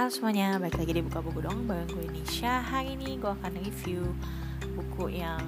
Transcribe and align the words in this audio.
Halo 0.00 0.08
semuanya, 0.08 0.56
balik 0.56 0.80
lagi 0.80 0.96
di 0.96 1.04
Buka 1.04 1.20
Buku 1.20 1.44
Dong 1.44 1.68
Bareng 1.68 1.84
gue 1.92 2.08
Nisha. 2.08 2.64
Hari 2.64 2.96
ini 2.96 3.20
gue 3.20 3.36
akan 3.36 3.52
review 3.60 4.16
buku 4.72 5.20
yang 5.20 5.44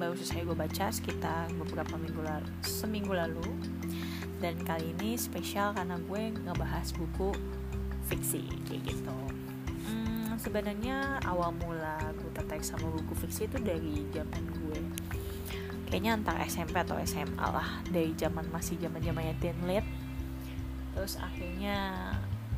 baru 0.00 0.16
selesai 0.16 0.48
gue 0.48 0.56
baca 0.56 0.88
sekitar 0.88 1.52
beberapa 1.60 2.00
minggu 2.00 2.16
lalu, 2.24 2.48
seminggu 2.64 3.12
lalu. 3.12 3.44
Dan 4.40 4.56
kali 4.64 4.96
ini 4.96 5.20
spesial 5.20 5.76
karena 5.76 6.00
gue 6.00 6.32
ngebahas 6.32 6.96
buku 6.96 7.36
fiksi 8.08 8.40
kayak 8.72 8.88
gitu. 8.88 9.18
Hmm, 9.84 10.40
Sebenarnya 10.40 11.20
awal 11.28 11.52
mula 11.60 12.16
gue 12.16 12.32
tertarik 12.32 12.64
sama 12.64 12.88
buku 12.88 13.12
fiksi 13.20 13.52
itu 13.52 13.60
dari 13.60 14.08
zaman 14.16 14.44
gue. 14.64 14.80
Kayaknya 15.92 16.24
antara 16.24 16.40
SMP 16.48 16.72
atau 16.80 16.96
SMA 17.04 17.44
lah 17.44 17.84
Dari 17.92 18.16
zaman 18.16 18.48
masih 18.48 18.80
zaman 18.80 18.98
zamannya 18.98 19.36
teen 19.38 19.54
lit 19.68 19.86
Terus 20.96 21.20
akhirnya 21.20 22.15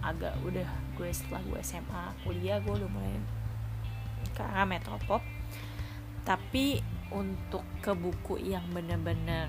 agak 0.09 0.35
udah 0.45 0.69
gue 0.97 1.09
setelah 1.13 1.43
gue 1.45 1.61
SMA 1.61 2.05
kuliah 2.25 2.59
gue 2.65 2.75
udah 2.75 2.91
mulai 2.91 3.17
ke 4.33 4.43
arah 4.43 4.65
metropop. 4.65 5.21
Tapi 6.25 6.81
untuk 7.13 7.65
ke 7.81 7.93
buku 7.97 8.37
yang 8.41 8.65
bener-bener 8.73 9.49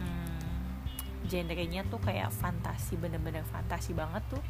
hmm, 0.00 0.40
genrenya 1.28 1.84
tuh 1.88 2.00
kayak 2.00 2.28
fantasi 2.32 3.00
bener-bener 3.00 3.44
fantasi 3.48 3.96
banget 3.96 4.20
tuh 4.28 4.42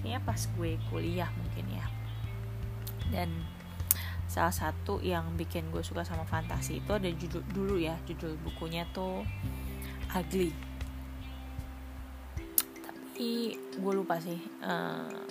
kayaknya 0.00 0.20
pas 0.24 0.40
gue 0.40 0.70
kuliah 0.92 1.30
mungkin 1.32 1.66
ya. 1.72 1.86
Dan 3.12 3.28
salah 4.34 4.50
satu 4.50 4.98
yang 4.98 5.38
bikin 5.38 5.70
gue 5.70 5.86
suka 5.86 6.02
sama 6.02 6.26
fantasi 6.26 6.82
itu 6.82 6.90
ada 6.90 7.06
judul 7.06 7.46
dulu 7.54 7.76
ya 7.78 7.94
judul 8.02 8.34
bukunya 8.42 8.82
tuh 8.90 9.22
ugly 10.10 10.50
tapi 13.14 13.54
gue 13.54 13.92
lupa 13.94 14.18
sih 14.18 14.34
uh, 14.66 15.22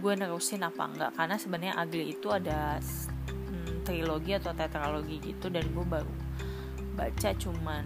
gue 0.00 0.12
nerusin 0.16 0.64
apa 0.64 0.88
enggak. 0.88 1.12
Karena 1.12 1.36
sebenarnya 1.36 1.76
Ugly 1.84 2.16
itu 2.16 2.32
ada 2.32 2.80
hmm, 2.80 3.84
trilogi 3.84 4.32
atau 4.32 4.56
tetralogi 4.56 5.20
gitu 5.20 5.52
dan 5.52 5.68
gue 5.68 5.84
baru 5.84 6.08
baca 6.96 7.36
cuman 7.36 7.84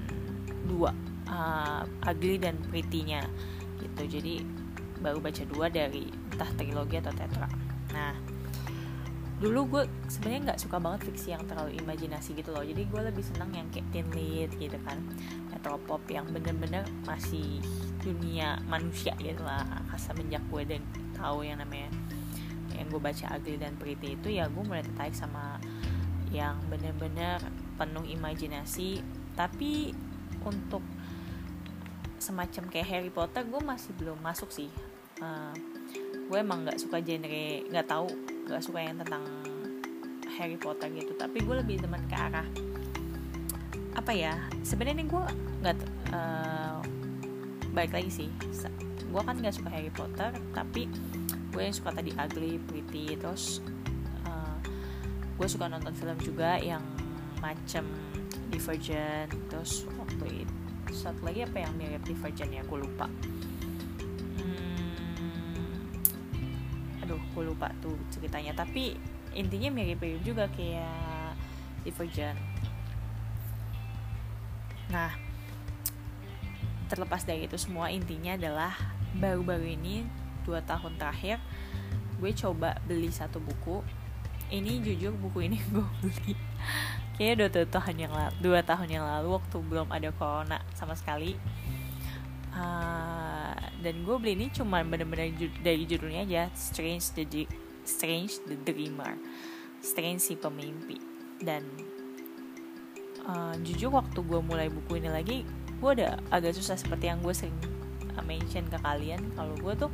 dua 0.70 0.94
uh, 1.26 1.82
Ugly 2.06 2.46
dan 2.46 2.62
Pretty-nya 2.70 3.26
gitu. 3.82 4.06
Jadi 4.06 4.46
baru 5.02 5.18
baca 5.18 5.42
dua 5.50 5.66
dari 5.66 6.06
entah 6.30 6.54
trilogi 6.54 7.02
atau 7.02 7.10
tetra. 7.10 7.50
Nah 7.90 8.14
dulu 9.38 9.60
gue 9.70 9.82
sebenarnya 10.10 10.50
nggak 10.50 10.60
suka 10.66 10.82
banget 10.82 11.00
fiksi 11.06 11.30
yang 11.30 11.46
terlalu 11.46 11.78
imajinasi 11.78 12.34
gitu 12.34 12.50
loh. 12.50 12.66
Jadi 12.66 12.82
gue 12.90 13.00
lebih 13.06 13.22
senang 13.22 13.54
yang 13.54 13.70
kayak 13.70 13.86
teen 13.94 14.08
lead 14.10 14.50
gitu 14.58 14.74
kan. 14.82 14.98
Metropop 15.54 16.02
yang 16.10 16.26
bener-bener 16.26 16.82
masih 17.06 17.62
dunia 18.02 18.58
manusia 18.66 19.14
gitu 19.22 19.42
lah. 19.46 19.62
Semenjak 19.94 20.42
gue 20.50 20.62
dan 20.66 20.82
tahu 21.14 21.46
yang 21.46 21.62
namanya 21.62 21.90
yang 22.74 22.86
gue 22.90 23.00
baca 23.02 23.38
Ugly 23.38 23.58
dan 23.58 23.74
Pretty 23.78 24.18
itu 24.18 24.28
ya 24.30 24.46
gue 24.50 24.62
mulai 24.62 24.82
tertarik 24.82 25.14
sama 25.14 25.58
yang 26.34 26.58
bener-bener 26.66 27.38
penuh 27.78 28.02
imajinasi. 28.06 29.02
Tapi 29.38 29.94
untuk 30.42 30.82
semacam 32.18 32.66
kayak 32.74 32.88
Harry 32.90 33.10
Potter 33.14 33.46
gue 33.46 33.62
masih 33.62 33.94
belum 33.94 34.18
masuk 34.18 34.50
sih. 34.50 34.70
Uh, 35.22 35.54
gue 36.26 36.38
emang 36.38 36.66
nggak 36.66 36.78
suka 36.82 36.98
genre 36.98 37.46
nggak 37.70 37.86
tahu 37.86 38.10
nggak 38.48 38.64
suka 38.64 38.80
yang 38.80 38.96
tentang 38.98 39.22
Harry 40.40 40.56
Potter 40.56 40.88
gitu. 40.96 41.12
Tapi 41.14 41.44
gue 41.44 41.54
lebih 41.60 41.76
teman 41.84 42.02
ke 42.08 42.16
arah 42.16 42.48
apa 43.98 44.14
ya 44.14 44.38
sebenarnya 44.62 45.10
gue 45.10 45.24
nggak 45.60 45.76
uh, 46.14 46.78
baik 47.74 47.92
lagi 47.92 48.10
sih. 48.24 48.28
Gue 49.08 49.22
kan 49.24 49.40
gak 49.40 49.56
suka 49.56 49.72
Harry 49.72 49.88
Potter 49.88 50.30
tapi 50.52 50.84
gue 51.48 51.62
yang 51.64 51.72
suka 51.72 51.96
tadi 51.96 52.12
Ugly, 52.12 52.60
Pretty 52.68 53.16
terus 53.16 53.64
uh, 54.28 54.56
gue 55.40 55.48
suka 55.48 55.66
nonton 55.66 55.96
film 55.96 56.18
juga 56.20 56.60
yang 56.60 56.84
macem 57.40 57.88
Divergent 58.52 59.32
terus 59.48 59.88
waktu 59.96 60.44
itu 60.44 60.54
satu 60.92 61.20
lagi 61.24 61.44
apa 61.44 61.64
yang 61.64 61.72
mirip 61.76 62.04
Divergent 62.04 62.52
ya? 62.52 62.62
Gue 62.68 62.84
lupa 62.84 63.08
gue 67.38 67.46
lupa 67.46 67.70
tuh 67.78 67.94
ceritanya. 68.10 68.50
Tapi 68.58 68.98
intinya 69.38 69.70
mirip-mirip 69.70 70.26
juga 70.26 70.50
kayak 70.50 71.38
Divergent 71.86 72.36
nah 74.88 75.12
terlepas 76.88 77.20
dari 77.28 77.44
itu 77.44 77.60
semua 77.60 77.92
intinya 77.92 78.32
adalah 78.32 78.72
baru-baru 79.12 79.76
ini 79.76 80.08
dua 80.48 80.64
tahun 80.64 80.96
terakhir 80.96 81.36
gue 82.18 82.32
coba 82.34 82.74
beli 82.82 83.14
satu 83.14 83.38
buku. 83.38 83.84
Ini 84.48 84.80
jujur 84.80 85.14
buku 85.14 85.46
ini 85.46 85.60
gue 85.72 85.86
beli. 86.02 86.34
Kayaknya 87.14 87.34
dua 87.46 87.66
tahun 87.68 87.96
yang 88.00 88.12
lalu 88.14 88.34
dua 88.42 88.60
tahun 88.64 88.88
yang 88.90 89.04
lalu 89.06 89.28
waktu 89.38 89.56
belum 89.60 89.88
ada 89.92 90.10
corona 90.16 90.58
sama 90.74 90.98
sekali. 90.98 91.38
Uh, 92.50 93.17
dan 93.78 94.02
gue 94.02 94.16
beli 94.18 94.32
ini 94.34 94.46
cuma 94.50 94.82
bener-bener 94.82 95.30
dari 95.62 95.86
judulnya 95.86 96.26
aja 96.26 96.42
Strange 96.54 97.14
the 97.14 97.46
Strange 97.86 98.42
the 98.50 98.58
Dreamer. 98.66 99.14
Strange 99.78 100.20
si 100.20 100.34
pemimpi. 100.34 100.98
Dan 101.38 101.62
uh, 103.22 103.54
jujur 103.62 103.94
waktu 103.94 104.18
gue 104.18 104.40
mulai 104.42 104.66
buku 104.66 104.98
ini 104.98 105.08
lagi 105.08 105.46
gue 105.78 105.90
udah 105.94 106.18
agak 106.34 106.58
susah 106.58 106.74
seperti 106.74 107.06
yang 107.06 107.22
gue 107.22 107.30
sering 107.30 107.54
mention 108.26 108.66
ke 108.66 108.78
kalian. 108.82 109.22
Kalau 109.38 109.54
gue 109.54 109.74
tuh 109.78 109.90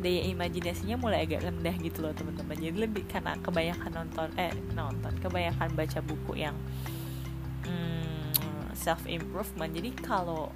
daya 0.00 0.24
imajinasinya 0.32 0.96
mulai 0.96 1.28
agak 1.28 1.44
rendah 1.44 1.76
gitu 1.84 2.00
loh 2.00 2.16
teman-teman. 2.16 2.56
Jadi 2.56 2.76
lebih 2.88 3.04
karena 3.04 3.36
kebanyakan 3.44 3.92
nonton 3.92 4.28
eh 4.40 4.54
nonton 4.72 5.12
kebanyakan 5.20 5.76
baca 5.76 6.00
buku 6.00 6.40
yang 6.40 6.56
hmm, 7.68 8.72
self 8.72 9.04
improvement 9.04 9.74
jadi 9.74 9.90
kalau 10.00 10.48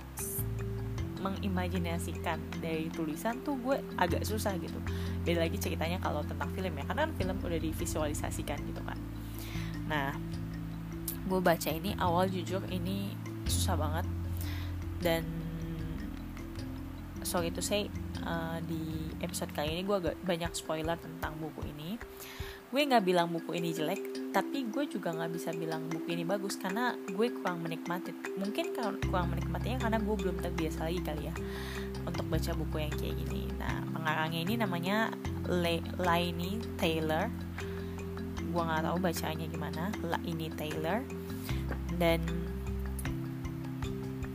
mengimajinasikan 1.22 2.42
dari 2.58 2.90
tulisan 2.90 3.38
tuh 3.46 3.54
gue 3.62 3.78
agak 3.96 4.26
susah 4.26 4.58
gitu. 4.58 4.76
Beda 5.22 5.46
lagi 5.46 5.56
ceritanya 5.56 6.02
kalau 6.02 6.26
tentang 6.26 6.50
film 6.50 6.74
ya 6.74 6.84
karena 6.84 7.06
film 7.14 7.36
udah 7.38 7.60
divisualisasikan 7.62 8.58
gitu 8.66 8.82
kan. 8.82 8.98
Nah 9.86 10.10
gue 11.22 11.40
baca 11.40 11.70
ini 11.70 11.94
awal 12.02 12.26
jujur 12.28 12.60
ini 12.68 13.14
susah 13.46 13.78
banget. 13.78 14.06
Dan 15.02 15.22
sorry 17.22 17.54
itu 17.54 17.62
saya 17.62 17.86
uh, 18.26 18.58
di 18.66 19.10
episode 19.22 19.54
kali 19.54 19.78
ini 19.78 19.82
gue 19.86 19.96
agak 19.96 20.16
banyak 20.26 20.52
spoiler 20.58 20.98
tentang 20.98 21.38
buku 21.38 21.70
ini. 21.70 21.96
Gue 22.68 22.82
nggak 22.82 23.04
bilang 23.06 23.30
buku 23.30 23.56
ini 23.56 23.70
jelek 23.70 24.21
tapi 24.32 24.64
gue 24.72 24.88
juga 24.88 25.12
nggak 25.12 25.30
bisa 25.36 25.52
bilang 25.52 25.92
buku 25.92 26.16
ini 26.16 26.24
bagus 26.24 26.56
karena 26.56 26.96
gue 27.04 27.28
kurang 27.36 27.60
menikmati 27.60 28.16
mungkin 28.40 28.72
kurang 28.72 29.28
menikmatinya 29.28 29.84
karena 29.84 29.98
gue 30.00 30.16
belum 30.16 30.40
terbiasa 30.40 30.88
lagi 30.88 31.00
kali 31.04 31.28
ya 31.28 31.34
untuk 32.08 32.24
baca 32.32 32.50
buku 32.56 32.76
yang 32.82 32.94
kayak 32.96 33.14
gini. 33.20 33.46
Nah 33.60 33.84
pengarangnya 33.92 34.40
ini 34.42 34.54
namanya 34.56 35.12
Le 35.46 35.84
Laini 36.00 36.58
Taylor. 36.80 37.28
Gue 38.52 38.62
nggak 38.64 38.82
tahu 38.88 38.96
bacanya 38.98 39.46
gimana 39.46 39.82
Laini 40.00 40.48
Taylor. 40.56 41.04
Dan 42.00 42.24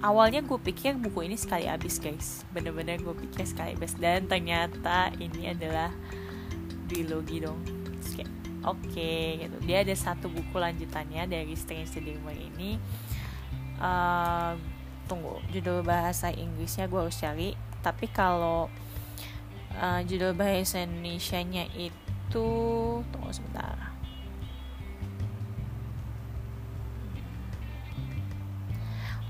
awalnya 0.05 0.45
gue 0.45 0.59
pikir 0.61 0.95
buku 1.01 1.25
ini 1.25 1.35
sekali 1.35 1.65
habis 1.65 1.97
guys. 1.97 2.45
Bener-bener 2.53 3.01
gue 3.01 3.17
pikir 3.17 3.49
sekali 3.49 3.73
habis. 3.73 3.97
Dan 3.97 4.29
ternyata 4.29 5.09
ini 5.17 5.51
adalah 5.51 5.89
trilogi 6.87 7.43
dong 7.43 7.76
oke 8.67 8.83
okay, 8.91 9.47
gitu. 9.47 9.57
Dia 9.63 9.87
ada 9.87 9.95
satu 9.95 10.27
buku 10.27 10.59
lanjutannya 10.59 11.23
dari 11.25 11.55
Strange 11.55 11.95
the 11.95 12.01
Dreamer 12.03 12.35
ini. 12.35 12.75
Uh, 13.79 14.59
tunggu 15.07 15.39
judul 15.55 15.81
bahasa 15.87 16.27
Inggrisnya 16.35 16.91
gue 16.91 16.99
harus 16.99 17.15
cari. 17.15 17.55
Tapi 17.79 18.11
kalau 18.11 18.67
uh, 19.79 20.01
judul 20.03 20.35
bahasa 20.35 20.83
Indonesia 20.83 21.39
nya 21.39 21.63
itu 21.71 22.47
tunggu 23.07 23.31
sebentar. 23.31 23.95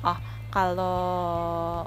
Oh 0.02 0.18
kalau 0.50 1.86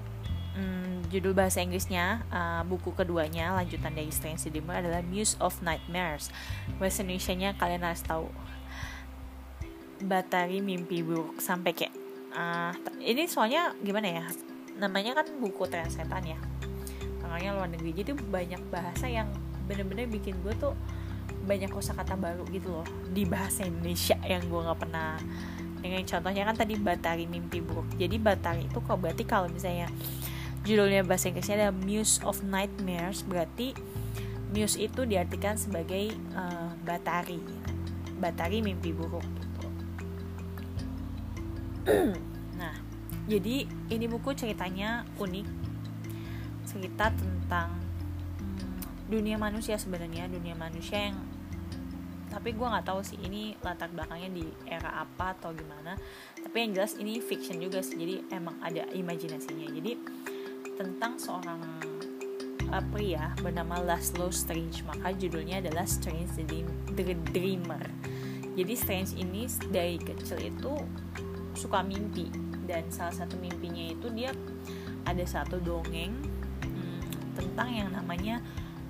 judul 1.11 1.35
bahasa 1.35 1.59
Inggrisnya 1.59 2.23
uh, 2.31 2.62
buku 2.62 2.95
keduanya 2.95 3.51
lanjutan 3.59 3.91
dari 3.99 4.15
Strange 4.15 4.47
Dreamer 4.47 4.87
adalah 4.87 5.03
Muse 5.03 5.35
of 5.43 5.59
Nightmares. 5.59 6.31
Bahasa 6.79 7.03
Indonesia 7.03 7.35
nya 7.35 7.51
kalian 7.59 7.83
harus 7.83 8.07
tahu. 8.07 8.31
Batari 10.01 10.62
Mimpi 10.62 11.05
Buruk 11.05 11.43
sampai 11.43 11.77
kayak 11.77 11.93
uh, 12.33 12.73
ini 13.03 13.29
soalnya 13.29 13.75
gimana 13.83 14.09
ya 14.09 14.25
namanya 14.81 15.19
kan 15.21 15.29
buku 15.43 15.67
tren 15.67 15.91
setan 15.91 16.25
ya. 16.25 16.39
Makanya 17.21 17.59
luar 17.59 17.69
negeri. 17.69 17.91
Jadi 17.93 18.17
banyak 18.17 18.62
bahasa 18.73 19.11
yang 19.11 19.29
bener-bener 19.69 20.09
bikin 20.09 20.39
gue 20.41 20.55
tuh 20.57 20.73
banyak 21.45 21.69
kosakata 21.69 22.15
baru 22.17 22.47
gitu 22.55 22.71
loh 22.81 22.87
di 23.11 23.27
bahasa 23.27 23.67
Indonesia 23.67 24.17
yang 24.25 24.45
gue 24.47 24.61
nggak 24.61 24.79
pernah 24.79 25.17
dengan 25.81 26.05
contohnya 26.05 26.43
kan 26.49 26.57
tadi 26.57 26.75
Batari 26.79 27.25
Mimpi 27.27 27.59
Buruk. 27.61 27.99
Jadi 27.99 28.17
Batari 28.17 28.71
itu 28.71 28.79
kok 28.79 28.97
berarti 28.97 29.25
kalau 29.27 29.51
misalnya 29.51 29.91
judulnya 30.65 31.03
bahasa 31.07 31.33
Inggrisnya 31.33 31.57
ada 31.69 31.71
Muse 31.73 32.21
of 32.25 32.45
Nightmares. 32.45 33.25
Berarti 33.25 33.73
muse 34.51 34.83
itu 34.83 35.07
diartikan 35.07 35.55
sebagai 35.57 36.12
uh, 36.35 36.75
batari. 36.85 37.41
Batari 38.21 38.61
mimpi 38.61 38.93
buruk 38.93 39.25
gitu. 39.25 39.69
nah 42.61 42.75
jadi 43.31 43.65
ini 43.89 44.07
buku 44.11 44.37
ceritanya 44.37 45.09
unik. 45.17 45.49
Cerita 46.69 47.11
tentang 47.11 47.81
hmm, 48.39 49.09
dunia 49.09 49.41
manusia 49.41 49.81
sebenarnya 49.81 50.29
dunia 50.29 50.55
manusia 50.55 51.11
yang 51.11 51.19
tapi 52.31 52.55
gue 52.55 52.62
nggak 52.62 52.87
tahu 52.87 53.03
sih 53.03 53.19
ini 53.27 53.59
latar 53.59 53.91
belakangnya 53.91 54.31
di 54.31 54.47
era 54.71 55.03
apa 55.03 55.35
atau 55.35 55.51
gimana. 55.51 55.99
Tapi 56.39 56.57
yang 56.62 56.79
jelas 56.79 56.95
ini 56.95 57.19
fiction 57.19 57.59
juga 57.59 57.83
sih 57.83 57.99
jadi 57.99 58.23
emang 58.31 58.55
ada 58.62 58.87
imajinasinya. 58.95 59.67
Jadi 59.67 59.93
tentang 60.81 61.21
seorang 61.21 61.61
uh, 62.73 62.85
pria 62.88 63.37
bernama 63.44 63.85
Laszlo 63.85 64.32
Strange. 64.32 64.81
Maka 64.88 65.12
judulnya 65.12 65.61
adalah 65.61 65.85
Strange 65.85 66.32
the 66.97 67.12
Dreamer. 67.37 67.85
Jadi 68.56 68.73
Strange 68.73 69.12
ini 69.21 69.44
dari 69.69 70.00
kecil 70.00 70.41
itu 70.41 70.73
suka 71.53 71.85
mimpi. 71.85 72.32
Dan 72.65 72.88
salah 72.88 73.12
satu 73.12 73.37
mimpinya 73.37 73.93
itu 73.93 74.09
dia 74.17 74.32
ada 75.05 75.25
satu 75.29 75.61
dongeng 75.61 76.17
hmm, 76.65 77.00
tentang 77.37 77.69
yang 77.69 77.93
namanya 77.93 78.41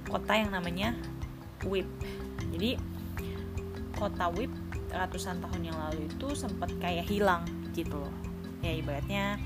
kota 0.06 0.38
yang 0.38 0.54
namanya 0.54 0.94
Whip. 1.66 1.90
Jadi 2.54 2.78
kota 3.98 4.30
Wip 4.38 4.54
ratusan 4.94 5.42
tahun 5.42 5.74
yang 5.74 5.78
lalu 5.90 6.06
itu 6.06 6.38
sempat 6.38 6.70
kayak 6.78 7.10
hilang 7.10 7.42
gitu 7.74 7.98
loh. 7.98 8.14
Ya 8.62 8.76
ibaratnya 8.76 9.40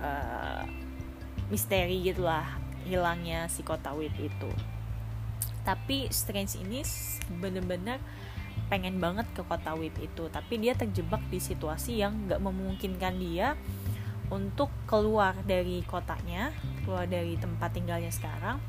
uh, 0.00 0.83
misteri 1.48 2.00
gitulah 2.04 2.46
hilangnya 2.84 3.48
si 3.48 3.64
kota 3.64 3.92
Wip 3.96 4.14
itu. 4.20 4.50
Tapi 5.64 6.12
Strange 6.12 6.60
ini 6.60 6.84
bener-bener 7.40 8.00
pengen 8.68 9.00
banget 9.00 9.28
ke 9.32 9.42
kota 9.44 9.72
Wip 9.76 9.96
itu. 10.00 10.28
Tapi 10.28 10.60
dia 10.60 10.76
terjebak 10.76 11.24
di 11.32 11.40
situasi 11.40 12.00
yang 12.00 12.28
gak 12.28 12.40
memungkinkan 12.40 13.16
dia 13.16 13.56
untuk 14.32 14.72
keluar 14.88 15.36
dari 15.44 15.84
kotanya 15.84 16.48
keluar 16.84 17.08
dari 17.08 17.36
tempat 17.40 17.72
tinggalnya 17.72 18.12
sekarang. 18.12 18.60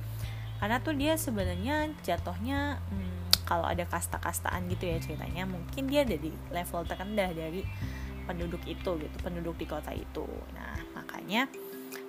Karena 0.56 0.80
tuh 0.80 0.95
dia 0.95 1.19
sebenarnya 1.19 1.92
jatuhnya 2.00 2.80
hmm, 2.80 3.44
kalau 3.44 3.68
ada 3.68 3.83
kasta-kastaan 3.83 4.72
gitu 4.72 4.88
ya 4.88 4.98
ceritanya 5.04 5.44
mungkin 5.44 5.92
dia 5.92 6.07
ada 6.07 6.16
di 6.16 6.31
level 6.50 6.81
terendah 6.88 7.30
dari 7.36 7.62
penduduk 8.25 8.63
itu 8.66 8.98
gitu 8.98 9.16
penduduk 9.22 9.56
di 9.60 9.68
kota 9.68 9.92
itu. 9.92 10.25
Nah 10.56 10.80
makanya 10.95 11.45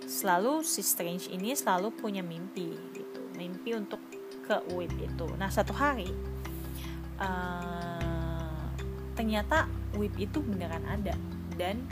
selalu 0.07 0.63
si 0.63 0.81
Strange 0.87 1.29
ini 1.35 1.53
selalu 1.53 1.91
punya 1.93 2.23
mimpi 2.23 2.73
gitu. 2.95 3.21
Mimpi 3.35 3.75
untuk 3.75 4.01
ke 4.47 4.63
UIP 4.71 5.11
itu 5.11 5.27
nah 5.35 5.51
satu 5.51 5.75
hari 5.75 6.07
uh, 7.19 8.71
ternyata 9.19 9.67
UIP 9.99 10.31
itu 10.31 10.39
beneran 10.41 10.87
ada. 10.87 11.13
Dan 11.57 11.83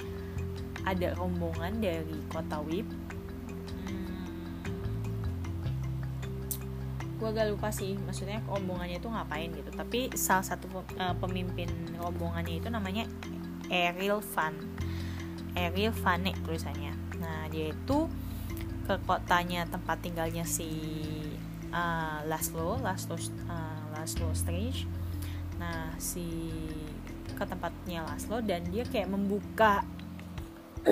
ada 0.84 1.16
rombongan 1.16 1.81
dari 1.81 2.20
kota 2.31 2.61
WIP 2.62 2.88
gue 7.14 7.28
agak 7.31 7.56
lupa 7.56 7.72
sih 7.72 7.96
maksudnya 8.05 8.44
rombongannya 8.44 9.00
itu 9.00 9.08
ngapain 9.08 9.49
gitu. 9.50 9.70
Tapi 9.75 10.12
salah 10.14 10.44
satu 10.44 10.69
uh, 10.70 11.16
pemimpin 11.19 11.70
rombongannya 11.99 12.61
itu 12.61 12.69
namanya 12.69 13.08
Eril 13.72 14.20
Van 14.34 14.55
Eril 15.56 15.94
Vane 15.94 16.37
tulisannya 16.44 16.94
nah 17.54 17.62
dia 17.62 17.70
itu 17.70 17.98
ke 18.82 18.94
kotanya 19.06 19.62
tempat 19.70 20.02
tinggalnya 20.02 20.42
si 20.42 20.66
uh, 21.70 22.18
Laszlo 22.26 22.82
Laszlo 22.82 23.14
uh, 23.46 23.94
Laszlo 23.94 24.34
Strange 24.34 24.90
nah 25.62 25.94
si 26.02 26.50
ke 27.38 27.44
tempatnya 27.46 28.02
Laszlo 28.10 28.42
dan 28.42 28.66
dia 28.74 28.82
kayak 28.82 29.06
membuka 29.06 29.86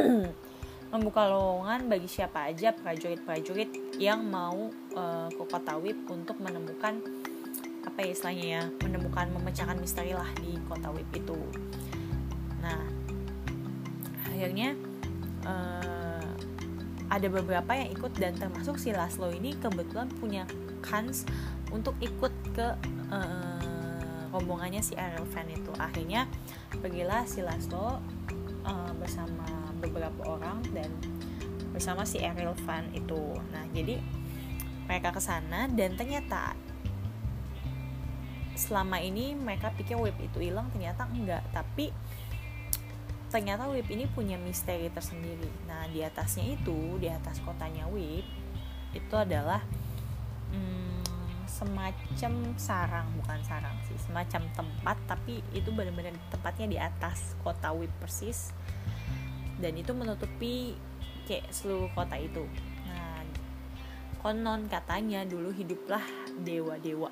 membuka 0.95 1.27
lowongan 1.27 1.91
bagi 1.91 2.07
siapa 2.07 2.47
aja 2.47 2.71
prajurit-prajurit 2.71 3.99
yang 3.99 4.23
mau 4.23 4.71
uh, 4.95 5.27
ke 5.35 5.43
kota 5.51 5.75
Wip 5.83 6.07
untuk 6.07 6.39
menemukan 6.39 7.03
apa 7.83 7.99
ya 8.07 8.15
istilahnya 8.15 8.47
ya 8.47 8.63
menemukan 8.87 9.27
memecahkan 9.35 9.83
misteri 9.83 10.15
lah 10.15 10.31
di 10.39 10.55
kota 10.71 10.95
Wip 10.95 11.11
itu. 11.11 11.35
Nah 12.63 12.87
akhirnya 14.31 14.79
uh, 15.49 15.92
ada 17.13 17.29
beberapa 17.29 17.77
yang 17.77 17.93
ikut 17.93 18.17
dan 18.17 18.33
termasuk 18.41 18.81
si 18.81 18.89
Laszlo 18.97 19.29
ini 19.29 19.53
kebetulan 19.61 20.09
punya 20.17 20.49
kans 20.81 21.29
untuk 21.69 21.93
ikut 22.01 22.33
ke 22.57 22.69
uh, 23.13 23.61
rombongannya 24.33 24.81
si 24.81 24.97
Ariel 24.97 25.29
Fan 25.29 25.45
itu. 25.53 25.69
Akhirnya 25.77 26.25
pergilah 26.81 27.29
si 27.29 27.45
Laszlo 27.45 28.01
uh, 28.65 28.93
bersama 28.97 29.45
beberapa 29.77 30.25
orang 30.25 30.65
dan 30.73 30.89
bersama 31.77 32.09
si 32.09 32.21
Ariel 32.25 32.57
Van 32.65 32.89
itu 32.93 33.37
nah 33.51 33.65
jadi 33.73 34.01
mereka 34.87 35.11
ke 35.17 35.21
sana 35.25 35.67
dan 35.73 35.97
ternyata 35.97 36.53
selama 38.53 39.01
ini 39.01 39.33
mereka 39.33 39.73
pikir 39.73 39.97
web 39.97 40.15
itu 40.21 40.39
hilang 40.39 40.69
ternyata 40.71 41.09
enggak 41.09 41.43
tapi 41.51 41.91
ternyata 43.33 43.65
web 43.65 43.89
ini 43.89 44.05
punya 44.13 44.37
misteri 44.37 44.93
tersendiri. 44.93 45.49
Nah 45.65 45.89
di 45.89 46.05
atasnya 46.05 46.53
itu 46.53 47.01
di 47.01 47.09
atas 47.09 47.41
kotanya 47.41 47.89
web 47.89 48.21
itu 48.93 49.15
adalah 49.17 49.65
hmm, 50.53 51.49
semacam 51.49 52.53
sarang 52.61 53.09
bukan 53.17 53.41
sarang 53.41 53.73
sih 53.89 53.97
semacam 53.97 54.45
tempat 54.53 54.97
tapi 55.09 55.41
itu 55.57 55.73
benar-benar 55.73 56.13
tempatnya 56.29 56.67
di 56.69 56.77
atas 56.77 57.33
kota 57.41 57.73
web 57.73 57.89
persis. 57.97 58.53
Dan 59.57 59.81
itu 59.81 59.97
menutupi 59.97 60.77
kayak 61.25 61.49
seluruh 61.49 61.89
kota 61.97 62.21
itu. 62.21 62.45
Nah 62.85 63.25
konon 64.21 64.69
katanya 64.69 65.25
dulu 65.25 65.57
hiduplah 65.57 66.05
dewa-dewa 66.45 67.09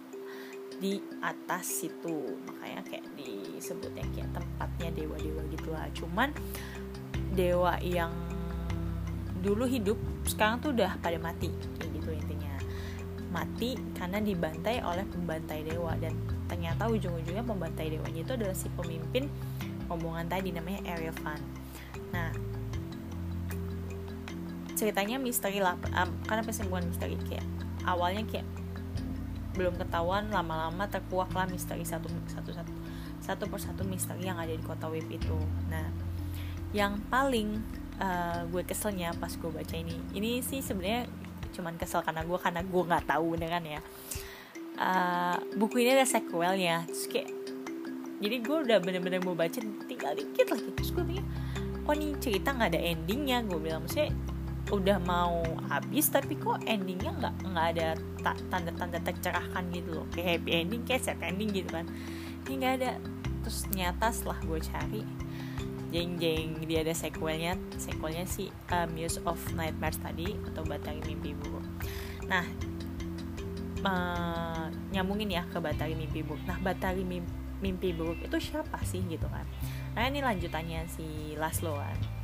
di 0.81 0.99
atas 1.21 1.85
situ. 1.85 2.35
Makanya 2.49 2.81
kayak 2.89 3.05
disebutnya 3.15 4.05
kayak 4.17 4.31
tempatnya 4.33 4.89
dewa-dewa 4.97 5.43
gitulah 5.53 5.87
cuman 5.93 6.29
dewa 7.37 7.77
yang 7.85 8.11
dulu 9.41 9.69
hidup 9.69 9.97
sekarang 10.25 10.59
tuh 10.65 10.73
udah 10.73 10.97
pada 10.99 11.21
mati. 11.21 11.53
Kayak 11.79 11.91
gitu 12.01 12.11
intinya. 12.17 12.55
Mati 13.31 13.77
karena 13.95 14.19
dibantai 14.19 14.81
oleh 14.83 15.05
pembantai 15.07 15.63
dewa. 15.69 15.93
Dan 16.01 16.17
ternyata 16.49 16.91
ujung-ujungnya 16.91 17.47
pembantai 17.47 17.95
dewanya 17.95 18.21
itu 18.27 18.33
adalah 18.35 18.57
si 18.59 18.67
pemimpin 18.75 19.31
rombongan 19.87 20.27
tadi 20.27 20.51
namanya 20.51 20.83
Ariel 20.99 21.15
Van 21.23 21.39
nah 22.11 22.31
ceritanya 24.81 25.21
misteri 25.21 25.61
lah. 25.61 25.77
Um, 25.93 26.17
karena 26.25 26.41
kesimpulan 26.41 26.89
misteri? 26.89 27.21
Kayak 27.29 27.45
awalnya 27.85 28.25
kayak 28.25 28.49
belum 29.61 29.77
ketahuan 29.77 30.33
lama-lama 30.33 30.89
terkuak 30.89 31.29
lah 31.37 31.45
misteri 31.45 31.85
satu 31.85 32.09
satu 32.33 32.57
satu 32.57 32.73
satu 33.21 33.45
persatu 33.53 33.85
misteri 33.85 34.25
yang 34.25 34.41
ada 34.41 34.57
di 34.57 34.65
kota 34.65 34.89
web 34.89 35.05
itu. 35.13 35.37
Nah 35.69 35.85
yang 36.73 36.97
paling 37.13 37.61
uh, 38.01 38.49
gue 38.49 38.65
keselnya 38.65 39.13
pas 39.21 39.29
gue 39.29 39.51
baca 39.53 39.77
ini 39.77 40.01
ini 40.17 40.41
sih 40.41 40.65
sebenarnya 40.65 41.05
cuman 41.53 41.77
kesel 41.77 42.01
karena 42.01 42.25
gue 42.25 42.39
karena 42.41 42.65
gue 42.65 42.83
nggak 42.89 43.05
tahu 43.05 43.37
dengan 43.37 43.63
ya. 43.69 43.81
Uh, 44.81 45.37
buku 45.61 45.85
ini 45.85 45.93
ada 45.93 46.09
sequelnya 46.09 46.89
terus 46.89 47.05
kayak 47.13 47.29
jadi 48.25 48.37
gue 48.41 48.57
udah 48.65 48.79
bener-bener 48.81 49.21
mau 49.21 49.37
baca 49.37 49.61
tinggal 49.85 50.17
dikit 50.17 50.57
lagi. 50.57 50.73
Terus 50.73 50.91
gue 50.97 51.05
pikir 51.05 51.25
kok 51.85 51.97
nih 52.01 52.13
cerita 52.17 52.49
nggak 52.57 52.71
ada 52.73 52.81
endingnya? 52.81 53.45
Gue 53.45 53.61
bilang 53.61 53.85
maksudnya 53.85 54.09
udah 54.71 55.03
mau 55.03 55.43
habis 55.67 56.07
tapi 56.09 56.39
kok 56.39 56.63
endingnya 56.63 57.11
nggak 57.19 57.35
nggak 57.43 57.67
ada 57.77 57.89
tanda-tanda 58.49 58.99
tercerahkan 59.03 59.67
gitu 59.75 60.03
loh. 60.03 60.07
Kayak 60.15 60.41
happy 60.41 60.51
ending 60.55 60.83
kayak 60.87 61.03
sad 61.03 61.19
ending 61.21 61.51
gitu 61.51 61.71
kan. 61.75 61.87
Ini 62.47 62.55
nggak 62.55 62.75
ada. 62.83 62.91
Terus 63.43 63.61
nyata 63.75 64.09
setelah 64.15 64.39
gue 64.47 64.61
cari 64.63 65.03
jeng 65.91 66.23
jeng 66.23 66.63
dia 66.71 66.87
ada 66.87 66.95
sequelnya. 66.95 67.59
Sequelnya 67.75 68.25
si 68.31 68.55
uh, 68.71 68.87
Muse 68.95 69.19
of 69.27 69.39
Nightmares 69.59 69.99
tadi 69.99 70.31
atau 70.55 70.63
Batari 70.63 71.03
Mimpi 71.03 71.35
Buruk. 71.35 71.67
Nah 72.31 72.47
uh, 73.83 74.71
nyambungin 74.95 75.35
ya 75.35 75.43
ke 75.51 75.59
Batari 75.59 75.99
Mimpi 75.99 76.23
Buruk. 76.23 76.47
Nah 76.47 76.63
Batari 76.63 77.03
Mimpi, 77.03 77.91
Buruk 77.91 78.23
itu 78.23 78.39
siapa 78.39 78.79
sih 78.87 79.03
gitu 79.11 79.27
kan? 79.27 79.45
Nah 79.99 80.07
ini 80.07 80.23
lanjutannya 80.23 80.87
si 80.87 81.35
Laszlo 81.35 81.75
kan 81.75 82.20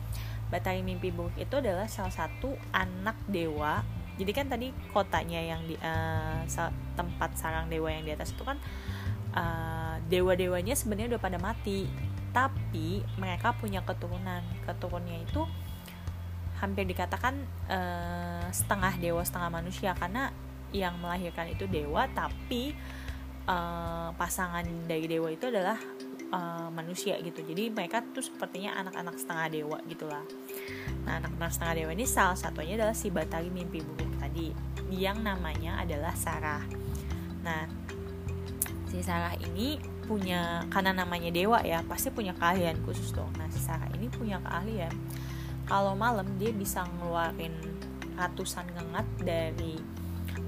Batari 0.46 0.80
Mimpi 0.82 1.10
Buruk 1.10 1.34
itu 1.34 1.58
adalah 1.58 1.90
salah 1.90 2.14
satu 2.14 2.54
anak 2.70 3.18
dewa. 3.26 3.82
Jadi 4.16 4.30
kan 4.32 4.46
tadi 4.48 4.72
kotanya 4.94 5.40
yang 5.42 5.60
di 5.68 5.76
uh, 5.76 6.42
tempat 6.96 7.36
sarang 7.36 7.68
dewa 7.68 7.92
yang 7.92 8.06
di 8.06 8.12
atas 8.16 8.32
itu 8.32 8.46
kan 8.46 8.56
uh, 9.36 10.00
dewa-dewanya 10.08 10.72
sebenarnya 10.72 11.16
udah 11.16 11.22
pada 11.22 11.38
mati. 11.42 11.84
Tapi 12.32 13.04
mereka 13.20 13.52
punya 13.58 13.84
keturunan. 13.84 14.40
Keturunannya 14.64 15.26
itu 15.26 15.44
hampir 16.56 16.88
dikatakan 16.88 17.36
uh, 17.68 18.48
setengah 18.48 18.96
dewa 18.96 19.20
setengah 19.26 19.50
manusia. 19.50 19.92
Karena 19.98 20.32
yang 20.72 20.96
melahirkan 20.98 21.52
itu 21.52 21.68
dewa 21.68 22.08
tapi 22.10 22.72
uh, 23.46 24.10
pasangan 24.14 24.64
dari 24.86 25.06
dewa 25.06 25.30
itu 25.30 25.48
adalah 25.48 25.78
uh, 26.32 26.68
manusia 26.72 27.18
gitu. 27.22 27.42
Jadi 27.42 27.70
mereka 27.70 28.02
tuh 28.02 28.24
sepertinya 28.24 28.78
anak-anak 28.80 29.16
setengah 29.18 29.46
dewa 29.52 29.78
gitulah. 29.86 30.24
Nah 31.04 31.22
anak-anak 31.22 31.50
setengah 31.52 31.74
dewa 31.82 31.90
ini 31.94 32.06
salah 32.06 32.38
satunya 32.38 32.74
adalah 32.78 32.96
si 32.96 33.10
Batari 33.10 33.50
mimpi 33.50 33.82
buruk 33.82 34.18
tadi 34.18 34.50
yang 34.90 35.22
namanya 35.22 35.82
adalah 35.82 36.14
Sarah. 36.14 36.62
Nah 37.42 37.66
si 38.90 39.02
Sarah 39.02 39.34
ini 39.42 39.78
punya 40.06 40.62
karena 40.70 40.94
namanya 40.94 41.34
dewa 41.34 41.58
ya 41.66 41.82
pasti 41.82 42.14
punya 42.14 42.34
keahlian 42.34 42.78
khusus 42.86 43.10
dong. 43.10 43.30
Nah 43.38 43.50
si 43.50 43.58
Sarah 43.58 43.90
ini 43.94 44.06
punya 44.06 44.38
keahlian 44.42 44.94
kalau 45.66 45.98
malam 45.98 46.26
dia 46.38 46.54
bisa 46.54 46.86
ngeluarin 46.86 47.52
ratusan 48.16 48.64
ngengat 48.72 49.06
dari 49.20 49.76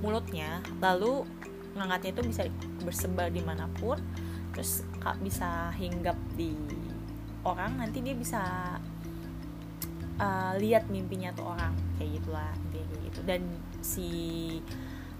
mulutnya 0.00 0.62
lalu 0.78 1.26
ngengatnya 1.74 2.10
itu 2.16 2.22
bisa 2.24 2.42
bersebar 2.82 3.28
di 3.28 3.42
mana 3.42 3.66
pun 3.76 3.98
terus 4.54 4.82
bisa 5.16 5.72
hinggap 5.78 6.16
di 6.36 6.52
orang 7.46 7.80
nanti 7.80 8.04
dia 8.04 8.12
bisa 8.12 8.42
uh, 10.18 10.52
lihat 10.58 10.90
mimpinya 10.90 11.32
tuh 11.32 11.48
orang 11.48 11.72
kayak 11.96 12.20
gitulah 12.20 12.52
kayak 12.74 12.86
gitu. 13.08 13.20
Dan 13.24 13.40
si 13.80 14.10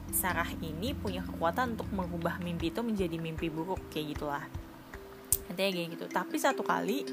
Sarah 0.09 0.49
ini 0.65 0.97
punya 0.97 1.23
kekuatan 1.25 1.79
untuk 1.79 1.89
mengubah 1.93 2.41
mimpi 2.41 2.73
itu 2.73 2.81
menjadi 2.83 3.17
mimpi 3.17 3.49
buruk 3.49 3.81
kayak 3.93 4.19
gitulah. 4.19 4.45
Nanti 5.49 5.61
kayak 5.73 5.89
gitu. 5.97 6.05
Tapi 6.11 6.37
satu 6.37 6.67
kali 6.67 7.07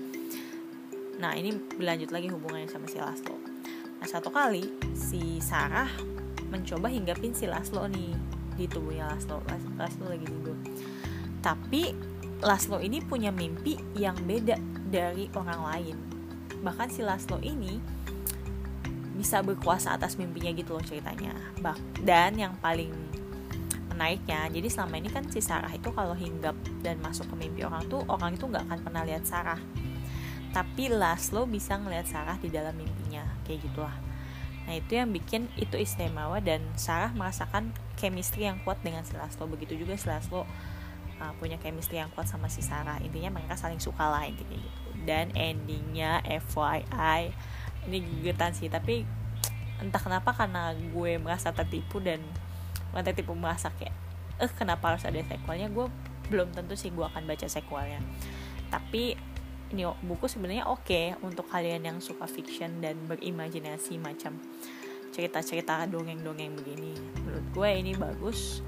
nah 1.16 1.32
ini 1.32 1.56
berlanjut 1.56 2.12
lagi 2.12 2.28
hubungannya 2.28 2.68
sama 2.68 2.92
si 2.92 3.00
Laslo. 3.00 3.40
Nah 4.04 4.08
satu 4.08 4.28
kali 4.34 4.68
si 4.92 5.40
Sarah 5.40 5.88
mencoba 6.52 6.92
hinggapin 6.92 7.32
si 7.32 7.48
Laslo 7.48 7.88
nih 7.88 8.12
di 8.60 8.66
tubuhnya 8.68 9.08
Laslo. 9.16 9.40
Laslo 9.80 10.06
lagi 10.12 10.28
tidur. 10.28 10.58
Tapi 11.40 12.15
Laslo 12.46 12.78
ini 12.78 13.02
punya 13.02 13.34
mimpi 13.34 13.74
yang 13.98 14.14
beda 14.22 14.62
dari 14.86 15.34
orang 15.34 15.62
lain. 15.66 15.98
Bahkan 16.62 16.94
si 16.94 17.02
Laslo 17.02 17.42
ini 17.42 17.82
bisa 19.18 19.42
berkuasa 19.42 19.98
atas 19.98 20.14
mimpinya 20.22 20.54
gitu 20.54 20.78
loh 20.78 20.86
ceritanya. 20.86 21.34
Dan 21.98 22.38
yang 22.38 22.54
paling 22.62 22.94
menaiknya, 23.90 24.46
jadi 24.54 24.68
selama 24.70 25.02
ini 25.02 25.10
kan 25.10 25.26
si 25.34 25.42
Sarah 25.42 25.74
itu 25.74 25.90
kalau 25.90 26.14
hinggap 26.14 26.54
dan 26.86 27.02
masuk 27.02 27.26
ke 27.34 27.36
mimpi 27.48 27.66
orang 27.66 27.82
tuh, 27.90 28.06
orang 28.06 28.38
itu 28.38 28.46
nggak 28.46 28.70
akan 28.70 28.80
pernah 28.86 29.02
lihat 29.10 29.26
Sarah. 29.26 29.58
Tapi 30.54 30.94
Laslo 30.94 31.50
bisa 31.50 31.82
ngelihat 31.82 32.06
Sarah 32.06 32.38
di 32.38 32.54
dalam 32.54 32.78
mimpinya, 32.78 33.26
kayak 33.50 33.66
gitulah. 33.66 33.98
Nah 34.70 34.74
itu 34.78 35.02
yang 35.02 35.10
bikin 35.10 35.50
itu 35.58 35.82
istimewa 35.82 36.38
dan 36.46 36.62
Sarah 36.78 37.10
merasakan 37.18 37.74
chemistry 37.98 38.46
yang 38.46 38.62
kuat 38.62 38.78
dengan 38.86 39.02
si 39.02 39.18
Laslo. 39.18 39.50
Begitu 39.50 39.82
juga 39.82 39.98
si 39.98 40.06
Laslo 40.06 40.46
uh, 41.20 41.34
punya 41.40 41.56
chemistry 41.62 42.00
yang 42.00 42.12
kuat 42.12 42.28
sama 42.28 42.52
si 42.52 42.60
Sarah. 42.64 43.00
Intinya 43.04 43.36
mereka 43.36 43.56
saling 43.56 43.80
suka 43.80 44.08
lah 44.08 44.24
intinya 44.28 44.58
gitu. 44.58 44.90
Dan 45.06 45.32
endingnya 45.38 46.24
FYI 46.26 47.32
ini 47.90 47.98
gegetan 48.02 48.52
sih. 48.56 48.68
Tapi 48.68 49.06
entah 49.80 50.02
kenapa 50.02 50.32
karena 50.32 50.72
gue 50.74 51.20
merasa 51.20 51.52
tertipu 51.52 52.00
dan 52.00 52.24
tertipu 52.96 53.36
merasa 53.36 53.76
kayak 53.76 53.92
eh 54.40 54.52
kenapa 54.56 54.96
harus 54.96 55.04
ada 55.04 55.20
sequelnya? 55.20 55.68
Gue 55.72 55.92
belum 56.32 56.52
tentu 56.56 56.74
sih 56.74 56.92
gue 56.92 57.06
akan 57.06 57.28
baca 57.28 57.48
sequelnya. 57.48 58.02
Tapi 58.72 59.16
ini 59.74 59.84
buku 60.06 60.30
sebenarnya 60.30 60.70
oke 60.70 60.86
okay 60.86 61.06
untuk 61.26 61.50
kalian 61.50 61.84
yang 61.84 61.98
suka 62.00 62.30
fiction 62.30 62.80
dan 62.80 62.96
berimajinasi 63.10 63.98
macam 63.98 64.38
cerita-cerita 65.16 65.88
dongeng-dongeng 65.88 66.60
begini. 66.60 66.92
Menurut 67.24 67.46
gue 67.56 67.70
ini 67.72 67.92
bagus 67.96 68.60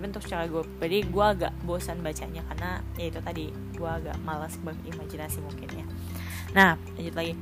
bentuk 0.00 0.24
secara 0.24 0.48
gue 0.48 0.64
jadi 0.80 1.04
gue 1.04 1.24
agak 1.24 1.52
bosan 1.68 2.00
bacanya 2.00 2.40
karena 2.48 2.80
ya 2.96 3.12
itu 3.12 3.20
tadi 3.20 3.44
gue 3.52 3.90
agak 3.90 4.16
malas 4.24 4.56
berimajinasi 4.64 5.44
mungkin 5.44 5.68
ya. 5.68 5.86
Nah 6.56 6.72
lanjut 6.96 7.14
lagi. 7.14 7.34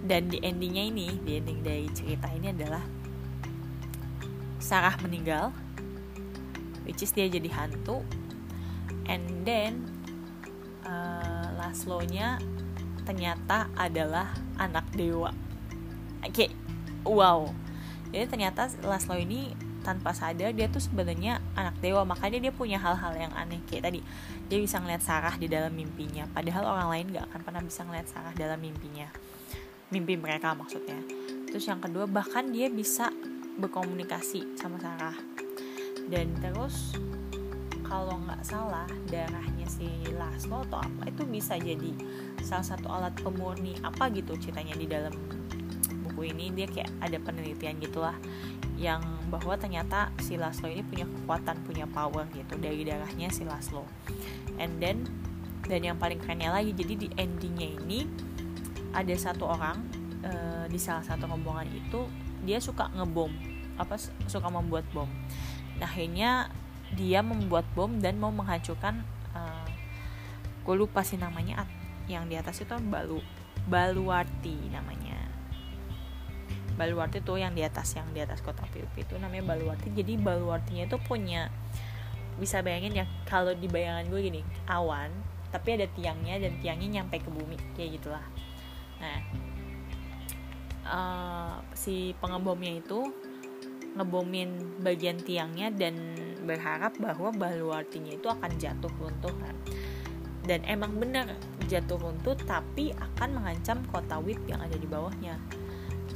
Dan 0.00 0.32
di 0.32 0.40
endingnya 0.40 0.88
ini 0.88 1.12
di 1.20 1.36
ending 1.36 1.60
dari 1.60 1.84
cerita 1.92 2.30
ini 2.32 2.54
adalah 2.54 2.80
Sarah 4.62 4.96
meninggal 5.04 5.52
which 6.88 7.04
is 7.04 7.12
dia 7.12 7.28
jadi 7.28 7.50
hantu 7.52 8.00
and 9.10 9.26
then 9.44 9.84
uh, 10.86 11.52
Laslo-nya 11.58 12.40
ternyata 13.04 13.68
adalah 13.74 14.32
anak 14.56 14.86
dewa. 14.94 15.34
Oke 16.24 16.46
okay. 16.46 16.50
wow. 17.04 17.50
Jadi 18.10 18.26
ternyata 18.26 18.70
Laslo 18.86 19.18
ini 19.18 19.69
tanpa 19.80 20.12
sadar 20.12 20.52
dia 20.52 20.66
tuh 20.68 20.82
sebenarnya 20.82 21.40
anak 21.56 21.76
dewa. 21.80 22.04
Makanya 22.04 22.38
dia 22.48 22.52
punya 22.52 22.78
hal-hal 22.80 23.12
yang 23.16 23.32
aneh 23.34 23.60
kayak 23.66 23.90
tadi. 23.90 24.00
Dia 24.50 24.58
bisa 24.60 24.78
ngeliat 24.78 25.02
Sarah 25.02 25.34
di 25.36 25.46
dalam 25.46 25.72
mimpinya. 25.72 26.28
Padahal 26.30 26.64
orang 26.66 26.88
lain 26.92 27.06
gak 27.16 27.26
akan 27.32 27.40
pernah 27.44 27.62
bisa 27.64 27.80
ngeliat 27.86 28.06
Sarah 28.08 28.34
dalam 28.34 28.60
mimpinya. 28.60 29.08
Mimpi 29.90 30.14
mereka 30.14 30.54
maksudnya. 30.54 30.98
Terus 31.50 31.66
yang 31.66 31.82
kedua 31.82 32.06
bahkan 32.06 32.48
dia 32.50 32.70
bisa 32.70 33.10
berkomunikasi 33.58 34.54
sama 34.54 34.78
Sarah. 34.78 35.16
Dan 36.10 36.34
terus 36.38 36.94
kalau 37.90 38.22
nggak 38.22 38.46
salah 38.46 38.86
darahnya 39.10 39.66
si 39.66 39.90
Laslo 40.14 40.62
atau 40.70 40.78
apa 40.78 41.10
itu 41.10 41.26
bisa 41.26 41.58
jadi 41.58 41.90
salah 42.38 42.62
satu 42.62 42.86
alat 42.86 43.10
pemurni 43.18 43.74
apa 43.82 44.06
gitu 44.14 44.38
ceritanya 44.38 44.78
di 44.78 44.86
dalam 44.86 45.10
buku 46.20 46.36
ini 46.36 46.52
dia 46.52 46.68
kayak 46.68 46.92
ada 47.00 47.16
penelitian 47.16 47.80
gitulah 47.80 48.12
yang 48.76 49.00
bahwa 49.32 49.56
ternyata 49.56 50.12
si 50.20 50.36
Laszlo 50.36 50.68
ini 50.68 50.84
punya 50.84 51.08
kekuatan 51.08 51.56
punya 51.64 51.88
power 51.88 52.28
gitu 52.36 52.60
dari 52.60 52.84
darahnya 52.84 53.32
si 53.32 53.48
Laszlo. 53.48 53.88
And 54.60 54.76
then 54.76 55.08
dan 55.64 55.80
yang 55.80 55.96
paling 55.96 56.20
kerennya 56.20 56.52
lagi 56.52 56.76
jadi 56.76 56.92
di 57.00 57.08
endingnya 57.16 57.72
ini 57.80 58.04
ada 58.92 59.16
satu 59.16 59.48
orang 59.48 59.80
uh, 60.20 60.68
di 60.68 60.76
salah 60.76 61.00
satu 61.00 61.24
rombongan 61.24 61.72
itu 61.72 62.04
dia 62.44 62.60
suka 62.60 62.92
ngebom 62.92 63.32
apa 63.80 63.96
suka 64.28 64.52
membuat 64.52 64.84
bom. 64.92 65.08
Nah 65.80 65.88
akhirnya 65.88 66.52
dia 66.92 67.24
membuat 67.24 67.64
bom 67.72 67.96
dan 67.96 68.20
mau 68.20 68.28
menghancurkan 68.28 69.00
uh, 69.32 69.64
gue 70.68 70.74
lupa 70.76 71.00
sih 71.00 71.16
namanya 71.16 71.64
yang 72.12 72.28
di 72.28 72.36
atas 72.36 72.60
itu 72.60 72.76
balu 72.92 73.24
baluarti 73.64 74.68
namanya 74.68 75.09
Baluarti 76.80 77.20
tuh 77.20 77.36
yang 77.36 77.52
di 77.52 77.60
atas 77.60 77.92
yang 77.92 78.08
di 78.16 78.24
atas 78.24 78.40
kota 78.40 78.64
PUP 78.72 78.96
itu 78.96 79.20
namanya 79.20 79.52
Baluarti. 79.52 79.92
Jadi 79.92 80.16
Baluartinya 80.16 80.88
itu 80.88 80.96
punya 80.96 81.52
bisa 82.40 82.64
bayangin 82.64 83.04
ya 83.04 83.06
kalau 83.28 83.52
di 83.52 83.68
bayangan 83.68 84.08
gue 84.08 84.20
gini 84.24 84.40
awan 84.64 85.12
tapi 85.52 85.76
ada 85.76 85.84
tiangnya 85.92 86.40
dan 86.40 86.56
tiangnya 86.56 86.88
nyampe 87.04 87.20
ke 87.20 87.28
bumi 87.28 87.60
kayak 87.76 88.00
gitulah. 88.00 88.24
Nah 88.96 89.18
uh, 90.88 91.60
si 91.76 92.16
pengebomnya 92.16 92.80
itu 92.80 93.12
ngebomin 93.98 94.80
bagian 94.80 95.18
tiangnya 95.20 95.68
dan 95.74 96.16
berharap 96.46 96.96
bahwa 96.96 97.34
baluartinya 97.34 98.16
itu 98.16 98.26
akan 98.30 98.50
jatuh 98.56 98.90
runtuh 98.96 99.34
kan 99.42 99.54
dan 100.46 100.64
emang 100.64 100.96
benar 100.96 101.36
jatuh 101.68 102.00
runtuh 102.00 102.34
tapi 102.48 102.90
akan 102.96 103.38
mengancam 103.38 103.78
kota 103.92 104.18
WIP 104.18 104.40
yang 104.48 104.62
ada 104.62 104.76
di 104.78 104.88
bawahnya 104.88 105.36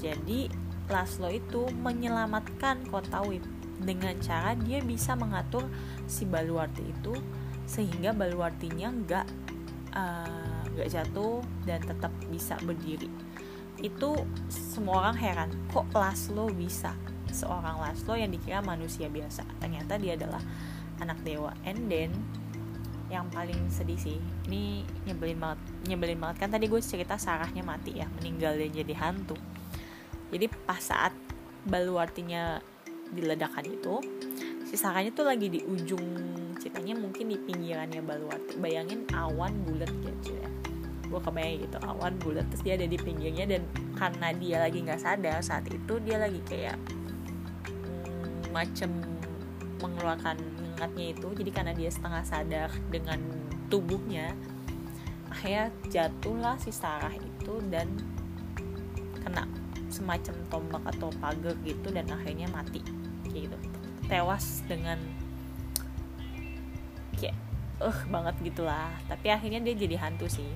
jadi 0.05 0.53
Laszlo 0.85 1.33
itu 1.33 1.65
menyelamatkan 1.81 2.85
kota 2.93 3.25
Wip 3.25 3.41
dengan 3.81 4.13
cara 4.21 4.53
dia 4.53 4.85
bisa 4.85 5.17
mengatur 5.17 5.65
si 6.05 6.29
Baluarti 6.29 6.85
itu 6.85 7.17
sehingga 7.65 8.13
Baluartinya 8.13 8.93
nggak 8.93 9.27
uh, 9.97 10.61
nggak 10.77 10.89
jatuh 10.93 11.41
dan 11.65 11.81
tetap 11.81 12.13
bisa 12.29 12.61
berdiri. 12.61 13.09
Itu 13.81 14.29
semua 14.53 15.09
orang 15.09 15.17
heran 15.17 15.51
kok 15.73 15.89
Laszlo 15.97 16.53
bisa? 16.53 16.93
Seorang 17.33 17.81
Laszlo 17.81 18.15
yang 18.15 18.29
dikira 18.29 18.61
manusia 18.61 19.09
biasa. 19.09 19.49
Ternyata 19.59 19.97
dia 19.97 20.21
adalah 20.21 20.45
anak 21.01 21.17
dewa. 21.25 21.57
And 21.65 21.89
then 21.89 22.13
yang 23.09 23.33
paling 23.33 23.73
sedih 23.73 23.97
sih 23.97 24.19
ini 24.53 24.85
nyebelin 25.09 25.41
banget 25.41 25.61
nyebelin 25.89 26.21
banget. 26.21 26.45
Kan 26.45 26.53
tadi 26.53 26.69
gue 26.69 26.81
cerita 26.85 27.17
Sarahnya 27.17 27.65
mati 27.65 27.97
ya 27.97 28.07
meninggal 28.21 28.61
dan 28.61 28.69
jadi 28.69 28.95
hantu 29.01 29.41
jadi 30.33 30.47
pas 30.65 30.81
saat 30.81 31.13
baluartinya 31.65 32.61
diledakan 33.13 33.65
itu 33.69 34.01
si 34.65 34.81
tuh 35.15 35.27
lagi 35.29 35.47
di 35.53 35.61
ujung 35.63 36.03
ceritanya 36.59 36.99
mungkin 36.99 37.31
di 37.31 37.39
pinggirannya 37.39 38.03
baluarti. 38.03 38.59
Bayangin 38.59 39.07
awan 39.15 39.55
bulat 39.63 39.91
gitu 40.03 40.35
ya. 40.35 40.49
Gue 41.07 41.21
kebayang 41.21 41.63
gitu 41.63 41.79
awan 41.85 42.17
bulat 42.19 42.49
terus 42.51 42.65
dia 42.65 42.75
ada 42.75 42.89
di 42.89 42.99
pinggirnya 42.99 43.45
dan 43.47 43.63
karena 43.95 44.35
dia 44.35 44.57
lagi 44.65 44.83
nggak 44.83 44.99
sadar 44.99 45.39
saat 45.45 45.69
itu 45.71 46.01
dia 46.03 46.19
lagi 46.19 46.41
kayak 46.49 46.75
hmm, 47.69 48.51
macem 48.51 48.91
mengeluarkan 49.79 50.41
ingatnya 50.75 51.07
itu. 51.15 51.29
Jadi 51.39 51.51
karena 51.55 51.73
dia 51.77 51.91
setengah 51.93 52.25
sadar 52.27 52.71
dengan 52.91 53.21
tubuhnya 53.71 54.35
akhirnya 55.31 55.71
jatuhlah 55.91 56.57
si 56.63 56.71
Sarah 56.71 57.15
itu 57.15 57.55
dan 57.71 57.91
kena 59.23 59.47
semacam 59.89 60.35
tombak 60.49 60.83
atau 60.97 61.09
pagar 61.21 61.57
gitu 61.65 61.89
dan 61.91 62.09
akhirnya 62.09 62.49
mati. 62.51 62.81
Kayak 63.27 63.51
gitu. 63.51 63.57
Tewas 64.07 64.65
dengan 64.69 64.99
kayak 67.17 67.37
eh 67.83 67.87
uh, 67.89 67.99
banget 68.09 68.35
gitulah. 68.43 68.93
Tapi 69.07 69.27
akhirnya 69.31 69.61
dia 69.63 69.75
jadi 69.75 69.97
hantu 70.01 70.31
sih. 70.31 70.49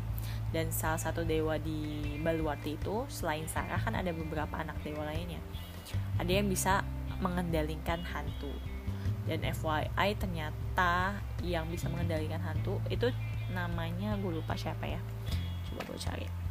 Dan 0.48 0.72
salah 0.72 0.96
satu 0.96 1.28
dewa 1.28 1.60
di 1.60 2.16
Baluarti 2.24 2.80
itu 2.80 3.04
selain 3.12 3.44
Sarah 3.44 3.80
kan 3.80 3.92
ada 3.92 4.14
beberapa 4.16 4.56
anak 4.56 4.80
dewa 4.80 5.04
lainnya. 5.04 5.40
Ada 6.16 6.40
yang 6.40 6.48
bisa 6.48 6.84
mengendalikan 7.20 8.00
hantu. 8.00 8.52
Dan 9.28 9.44
FYI 9.44 10.16
ternyata 10.16 11.20
yang 11.44 11.68
bisa 11.68 11.92
mengendalikan 11.92 12.40
hantu 12.40 12.80
itu 12.88 13.12
namanya 13.52 14.16
gue 14.16 14.40
lupa 14.40 14.56
siapa 14.56 14.88
ya. 14.88 15.00
Coba 15.68 15.84
gue 15.84 16.00
cari 16.00 16.47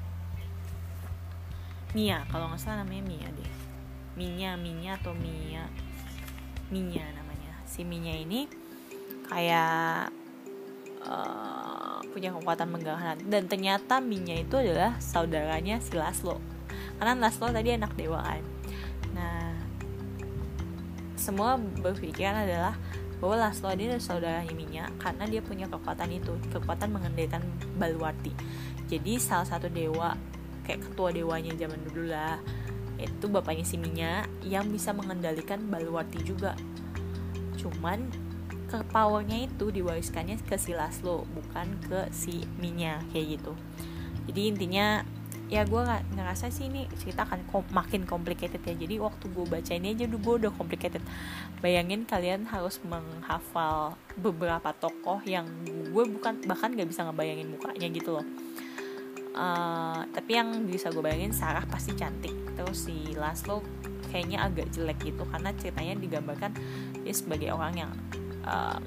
Mia 1.95 2.27
kalau 2.27 2.51
nggak 2.51 2.59
salah 2.59 2.83
namanya 2.83 3.03
Mia 3.07 3.29
deh. 3.31 3.51
Minya 4.17 4.59
Minya 4.59 4.99
atau 4.99 5.13
Mia? 5.15 5.63
Minya 6.73 7.05
namanya. 7.15 7.53
Si 7.63 7.87
Minya 7.87 8.11
ini 8.11 8.49
kayak 9.27 10.11
uh, 11.03 11.99
punya 12.11 12.31
kekuatan 12.35 12.67
mengganggu 12.71 13.27
dan 13.27 13.47
ternyata 13.47 13.99
Minya 14.03 14.35
itu 14.35 14.59
adalah 14.59 14.99
saudaranya 14.99 15.79
si 15.79 15.95
Laslo 15.95 16.39
karena 16.97 17.13
Laslo 17.15 17.53
tadi 17.53 17.77
anak 17.77 17.93
dewa 17.93 18.19
kan. 18.25 18.43
Nah 19.15 19.53
semua 21.15 21.59
berpikiran 21.59 22.47
adalah 22.47 22.75
bahwa 23.17 23.49
Laslo 23.49 23.73
ini 23.73 23.89
adalah 23.89 24.03
saudaranya 24.03 24.53
Minya 24.53 24.83
karena 25.01 25.23
dia 25.25 25.41
punya 25.41 25.65
kekuatan 25.71 26.09
itu 26.13 26.33
kekuatan 26.53 26.93
mengendalikan 26.93 27.41
Balwarti 27.77 28.31
jadi 28.87 29.19
salah 29.19 29.45
satu 29.45 29.67
dewa 29.67 30.15
kayak 30.67 30.83
ketua 30.91 31.15
dewanya 31.15 31.55
zaman 31.55 31.79
dulu 31.87 32.11
lah. 32.11 32.35
Itu 32.99 33.31
bapaknya 33.31 33.63
si 33.63 33.79
Minya 33.79 34.27
yang 34.43 34.67
bisa 34.67 34.91
mengendalikan 34.91 35.63
Balwarti 35.71 36.19
juga. 36.27 36.53
Cuman 37.55 38.11
ke 38.67 38.83
powernya 38.91 39.47
itu 39.47 39.71
diwariskannya 39.71 40.43
ke 40.43 40.59
si 40.59 40.75
Laslo 40.75 41.23
bukan 41.31 41.79
ke 41.87 42.11
si 42.11 42.43
Minya 42.59 42.99
kayak 43.15 43.39
gitu. 43.39 43.55
Jadi 44.27 44.41
intinya 44.51 45.07
ya 45.47 45.63
gue 45.63 45.79
ngerasa 46.19 46.51
sih 46.51 46.67
ini 46.67 46.91
cerita 46.99 47.23
akan 47.23 47.47
kom 47.47 47.63
makin 47.71 48.03
complicated 48.03 48.59
ya. 48.59 48.75
Jadi 48.75 48.99
waktu 48.99 49.31
gue 49.31 49.45
baca 49.47 49.71
ini 49.71 49.95
aja 49.95 50.03
gue 50.03 50.33
udah 50.43 50.51
complicated. 50.51 50.99
Bayangin 51.63 52.03
kalian 52.03 52.43
harus 52.51 52.83
menghafal 52.83 53.95
beberapa 54.19 54.75
tokoh 54.75 55.23
yang 55.23 55.47
gue 55.63 56.03
bukan 56.11 56.43
bahkan 56.43 56.75
gak 56.75 56.91
bisa 56.91 57.07
ngebayangin 57.07 57.47
mukanya 57.47 57.87
gitu 57.87 58.19
loh 58.19 58.27
uh, 59.37 60.01
tapi 60.09 60.35
yang 60.35 60.65
bisa 60.65 60.89
gue 60.89 60.99
bayangin 60.99 61.31
Sarah 61.31 61.63
pasti 61.69 61.93
cantik. 61.93 62.33
Terus 62.57 62.89
si 62.89 63.13
Laszlo 63.13 63.61
kayaknya 64.09 64.43
agak 64.49 64.73
jelek 64.73 65.13
gitu 65.13 65.23
karena 65.29 65.53
ceritanya 65.53 65.93
digambarkan 65.99 66.51
dia 67.05 67.13
sebagai 67.13 67.53
orang 67.53 67.73
yang 67.87 67.91
uh, 68.43 68.81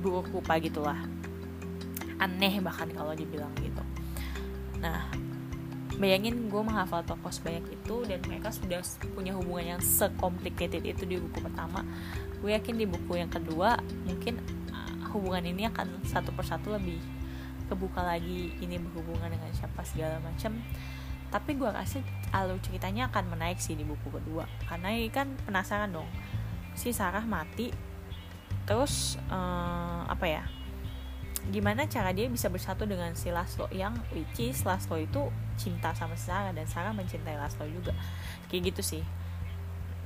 buruk 0.00 0.32
rupa 0.32 0.56
gitulah. 0.56 0.96
Aneh 2.16 2.64
bahkan 2.64 2.88
kalau 2.96 3.12
dibilang 3.12 3.52
gitu. 3.60 3.84
Nah 4.80 5.12
bayangin 5.96 6.48
gue 6.52 6.60
menghafal 6.60 7.04
tokoh 7.04 7.32
sebanyak 7.32 7.64
itu 7.72 8.04
dan 8.04 8.20
mereka 8.28 8.52
sudah 8.52 8.84
punya 9.16 9.32
hubungan 9.32 9.76
yang 9.76 9.80
sekomplikated 9.80 10.84
itu 10.84 11.04
di 11.04 11.20
buku 11.20 11.38
pertama. 11.44 11.84
Gue 12.40 12.56
yakin 12.56 12.76
di 12.76 12.88
buku 12.88 13.20
yang 13.20 13.28
kedua 13.32 13.80
mungkin 14.08 14.40
uh, 14.72 15.12
hubungan 15.12 15.44
ini 15.44 15.68
akan 15.68 16.04
satu 16.08 16.32
persatu 16.32 16.72
lebih 16.72 17.00
kebuka 17.66 18.02
lagi 18.02 18.54
ini 18.62 18.78
berhubungan 18.78 19.30
dengan 19.30 19.50
siapa 19.52 19.82
segala 19.82 20.22
macam. 20.22 20.58
Tapi 21.26 21.58
gue 21.58 21.68
rasa 21.68 21.98
alur 22.30 22.62
ceritanya 22.62 23.10
akan 23.10 23.34
menaik 23.34 23.58
sih 23.58 23.74
di 23.74 23.82
buku 23.82 24.08
kedua. 24.08 24.46
Karena 24.70 24.94
ini 24.94 25.10
kan 25.10 25.34
penasaran 25.44 25.90
dong 25.90 26.08
si 26.76 26.92
Sarah 26.92 27.24
mati 27.24 27.72
terus 28.68 29.16
uh, 29.32 30.04
apa 30.04 30.26
ya 30.28 30.44
gimana 31.48 31.86
cara 31.86 32.10
dia 32.10 32.26
bisa 32.26 32.50
bersatu 32.50 32.84
dengan 32.84 33.14
si 33.14 33.30
Laslo 33.30 33.70
yang 33.70 33.94
which 34.10 34.42
is 34.42 34.66
Laslo 34.66 34.98
itu 34.98 35.30
cinta 35.54 35.94
sama 35.94 36.18
si 36.18 36.26
Sarah 36.28 36.50
dan 36.50 36.66
Sarah 36.66 36.90
mencintai 36.90 37.38
Laslo 37.38 37.64
juga. 37.70 37.94
Kayak 38.50 38.74
gitu 38.74 38.82
sih. 38.82 39.02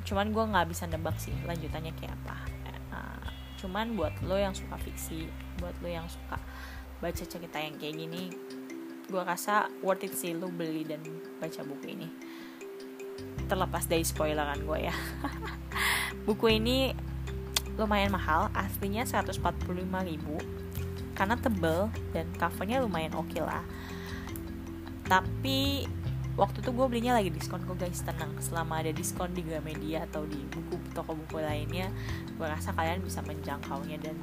Cuman 0.05 0.37
gue 0.37 0.45
nggak 0.45 0.69
bisa 0.69 0.85
nebak 0.85 1.17
sih 1.17 1.33
lanjutannya 1.49 1.97
kayak 1.97 2.13
apa. 2.23 2.37
Uh, 2.93 3.29
cuman 3.57 3.97
buat 3.97 4.13
lo 4.21 4.37
yang 4.37 4.53
suka 4.53 4.77
fiksi 4.77 5.33
buat 5.57 5.73
lo 5.81 5.89
yang 5.89 6.05
suka 6.09 6.37
baca 7.01 7.25
cerita 7.25 7.57
yang 7.57 7.81
kayak 7.81 7.97
gini 7.97 8.29
gue 9.11 9.23
rasa 9.27 9.67
worth 9.83 10.07
it 10.07 10.15
sih 10.15 10.33
lu 10.33 10.49
beli 10.49 10.87
dan 10.87 11.03
baca 11.43 11.67
buku 11.67 11.99
ini. 11.99 12.09
Terlepas 13.51 13.91
dari 13.91 14.07
spoileran 14.07 14.63
gue 14.63 14.79
ya. 14.87 14.95
Buku 16.27 16.47
ini 16.55 16.95
lumayan 17.75 18.15
mahal 18.15 18.49
aslinya 18.55 19.03
145 19.03 19.43
ribu. 20.07 20.39
Karena 21.19 21.35
tebel 21.35 21.91
dan 22.15 22.31
covernya 22.39 22.87
lumayan 22.87 23.19
oke 23.19 23.35
okay 23.35 23.43
lah. 23.43 23.67
Tapi 25.11 25.91
waktu 26.39 26.63
itu 26.63 26.71
gue 26.71 26.87
belinya 26.87 27.19
lagi 27.19 27.35
diskon 27.35 27.67
kok 27.67 27.83
guys 27.83 28.07
tenang. 28.07 28.31
Selama 28.39 28.79
ada 28.79 28.95
diskon 28.95 29.35
di 29.35 29.43
Gramedia 29.43 30.07
atau 30.07 30.23
di 30.23 30.39
buku 30.47 30.79
toko 30.95 31.19
buku 31.19 31.43
lainnya 31.43 31.91
gue 32.39 32.47
rasa 32.47 32.71
kalian 32.79 33.03
bisa 33.03 33.21
menjangkaunya 33.27 33.99
dan 33.99 34.15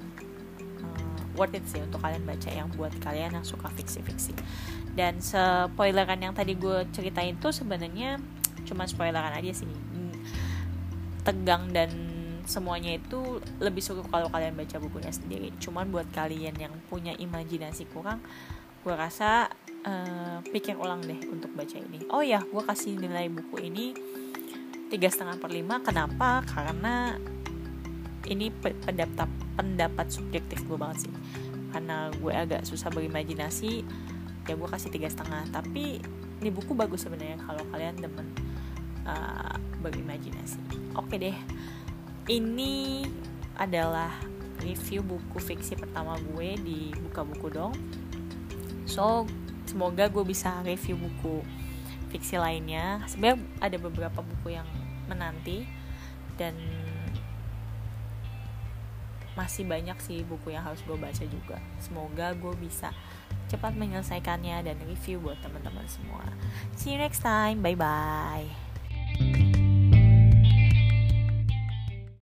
worth 1.37 1.53
it 1.53 1.63
sih 1.69 1.79
untuk 1.79 2.01
kalian 2.01 2.25
baca 2.25 2.49
yang 2.49 2.67
buat 2.73 2.91
kalian 2.99 3.37
yang 3.37 3.45
suka 3.45 3.69
fiksi-fiksi. 3.71 4.33
Dan 4.97 5.21
spoileran 5.21 6.17
yang 6.19 6.33
tadi 6.33 6.57
gue 6.57 6.89
ceritain 6.89 7.37
itu 7.37 7.53
sebenarnya 7.53 8.17
cuma 8.65 8.89
spoileran 8.89 9.37
aja 9.37 9.63
sih. 9.63 9.69
Tegang 11.21 11.69
dan 11.69 11.93
semuanya 12.49 12.95
itu 12.97 13.43
lebih 13.61 13.83
seru 13.83 14.01
kalau 14.07 14.31
kalian 14.33 14.57
baca 14.57 14.81
bukunya 14.81 15.13
sendiri. 15.13 15.53
Cuman 15.61 15.93
buat 15.93 16.09
kalian 16.09 16.57
yang 16.57 16.73
punya 16.89 17.13
imajinasi 17.13 17.85
kurang 17.93 18.25
gue 18.87 18.95
rasa 18.95 19.51
uh, 19.83 20.39
pikir 20.47 20.79
ulang 20.79 21.03
deh 21.03 21.19
untuk 21.27 21.51
baca 21.51 21.75
ini. 21.75 22.07
Oh 22.07 22.23
ya 22.23 22.39
gue 22.39 22.63
kasih 22.63 22.95
nilai 22.95 23.27
buku 23.27 23.67
ini 23.67 23.91
tiga 24.87 25.11
setengah 25.11 25.35
per 25.43 25.51
lima. 25.51 25.83
Kenapa? 25.83 26.39
Karena 26.47 27.19
ini 28.27 28.47
pendapat 28.51 29.27
pendapat 29.57 30.13
subjektif 30.13 30.61
gue 30.69 30.77
banget 30.77 31.09
sih. 31.09 31.13
Karena 31.73 32.13
gue 32.13 32.31
agak 32.31 32.63
susah 32.63 32.93
berimajinasi 32.93 33.83
ya 34.47 34.53
gue 34.55 34.69
kasih 34.69 34.93
tiga 34.93 35.09
setengah. 35.11 35.43
Tapi 35.51 35.99
ini 36.39 36.49
buku 36.53 36.77
bagus 36.77 37.03
sebenarnya 37.03 37.41
kalau 37.43 37.65
kalian 37.73 37.97
demen 37.97 38.27
uh, 39.03 39.57
berimajinasi. 39.81 40.61
Oke 40.95 41.17
deh 41.17 41.35
ini 42.27 43.03
adalah 43.57 44.11
review 44.61 45.01
buku 45.01 45.37
fiksi 45.39 45.77
pertama 45.79 46.19
gue 46.33 46.57
di 46.61 46.93
buka 47.09 47.25
buku 47.25 47.47
dong. 47.51 47.73
So 48.87 49.27
semoga 49.67 50.07
gue 50.07 50.23
bisa 50.23 50.63
review 50.63 50.95
buku 50.95 51.43
fiksi 52.13 52.39
lainnya. 52.39 53.03
Sebenarnya 53.09 53.43
ada 53.59 53.77
beberapa 53.81 54.19
buku 54.23 54.55
yang 54.55 54.67
menanti 55.07 55.67
dan 56.35 56.53
masih 59.37 59.69
banyak 59.69 59.95
sih 60.01 60.25
buku 60.25 60.51
yang 60.57 60.65
harus 60.65 60.81
gue 60.83 60.97
baca 60.97 61.23
juga. 61.29 61.61
Semoga 61.77 62.33
gue 62.33 62.53
bisa 62.57 62.89
cepat 63.47 63.77
menyelesaikannya 63.77 64.65
dan 64.65 64.77
review 64.89 65.21
buat 65.21 65.37
teman-teman 65.45 65.85
semua. 65.85 66.25
See 66.73 66.97
you 66.97 66.99
next 66.99 67.21
time. 67.21 67.61
Bye 67.61 67.77
bye 67.77 69.66